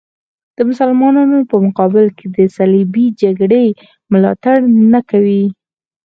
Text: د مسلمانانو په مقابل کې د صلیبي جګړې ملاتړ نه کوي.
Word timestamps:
د 0.55 0.57
مسلمانانو 0.69 1.39
په 1.49 1.55
مقابل 1.65 2.05
کې 2.17 2.25
د 2.35 2.37
صلیبي 2.57 3.05
جګړې 3.21 3.65
ملاتړ 4.11 4.57
نه 4.91 4.99
کوي. 5.09 5.43